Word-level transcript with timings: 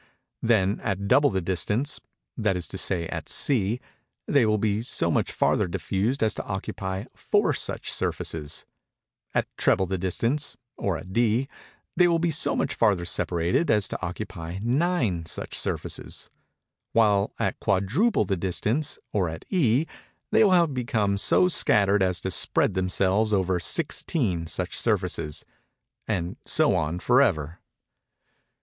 Then 0.41 0.79
at 0.79 1.07
double 1.07 1.29
the 1.29 1.41
distance—that 1.43 2.55
is 2.57 2.67
to 2.69 2.77
say 2.79 3.05
at 3.09 3.29
C—they 3.29 4.47
will 4.47 4.57
be 4.57 4.81
so 4.81 5.11
much 5.11 5.31
farther 5.31 5.67
diffused 5.67 6.23
as 6.23 6.33
to 6.33 6.43
occupy 6.43 7.03
four 7.15 7.53
such 7.53 7.91
surfaces:—at 7.91 9.45
treble 9.57 9.85
the 9.85 9.99
distance, 9.99 10.57
or 10.75 10.97
at 10.97 11.13
D, 11.13 11.47
they 11.95 12.07
will 12.07 12.17
be 12.17 12.31
so 12.31 12.55
much 12.55 12.73
farther 12.73 13.05
separated 13.05 13.69
as 13.69 13.87
to 13.89 14.01
occupy 14.03 14.57
nine 14.63 15.27
such 15.27 15.55
surfaces:—while, 15.55 17.31
at 17.37 17.59
quadruple 17.59 18.25
the 18.25 18.35
distance, 18.37 18.97
or 19.13 19.29
at 19.29 19.45
E, 19.51 19.85
they 20.31 20.43
will 20.43 20.49
have 20.49 20.73
become 20.73 21.15
so 21.15 21.47
scattered 21.47 22.01
as 22.01 22.19
to 22.21 22.31
spread 22.31 22.73
themselves 22.73 23.33
over 23.35 23.59
sixteen 23.59 24.47
such 24.47 24.75
surfaces—and 24.75 26.37
so 26.43 26.75
on 26.75 26.97
forever. 26.97 27.59